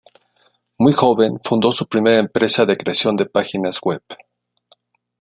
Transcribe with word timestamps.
Muy 0.79 0.93
joven 0.93 1.35
fundó 1.43 1.71
su 1.71 1.85
primera 1.87 2.17
empresa 2.19 2.65
de 2.65 2.75
creación 2.75 3.15
de 3.15 3.27
páginas 3.27 3.77
web. 3.83 4.01